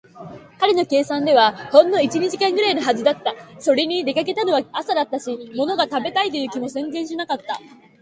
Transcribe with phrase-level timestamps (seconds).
[0.59, 3.35] 彼の計算ではほんの一、二時間ぐらいのはずだった。
[3.59, 7.59] それに、出かけたのは朝だったし、ものが食べたいという気も全然しなかった。